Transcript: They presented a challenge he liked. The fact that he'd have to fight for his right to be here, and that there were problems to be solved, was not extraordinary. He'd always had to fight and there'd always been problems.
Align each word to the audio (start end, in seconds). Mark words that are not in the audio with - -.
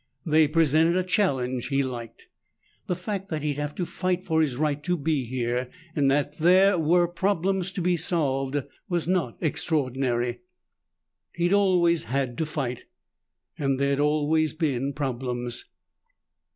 They 0.25 0.47
presented 0.47 0.95
a 0.95 1.03
challenge 1.03 1.67
he 1.67 1.83
liked. 1.83 2.27
The 2.87 2.95
fact 2.95 3.29
that 3.29 3.43
he'd 3.43 3.57
have 3.59 3.75
to 3.75 3.85
fight 3.85 4.23
for 4.23 4.41
his 4.41 4.55
right 4.55 4.81
to 4.83 4.97
be 4.97 5.25
here, 5.25 5.69
and 5.95 6.09
that 6.09 6.39
there 6.39 6.79
were 6.79 7.07
problems 7.07 7.71
to 7.73 7.81
be 7.83 7.97
solved, 7.97 8.63
was 8.89 9.07
not 9.07 9.37
extraordinary. 9.41 10.39
He'd 11.35 11.53
always 11.53 12.05
had 12.05 12.35
to 12.39 12.47
fight 12.47 12.85
and 13.59 13.79
there'd 13.79 13.99
always 13.99 14.53
been 14.53 14.93
problems. 14.93 15.65